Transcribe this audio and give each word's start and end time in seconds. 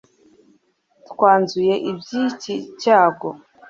twanzure 1.09 1.73
iby'iki 1.91 2.55
cyago 2.81 3.29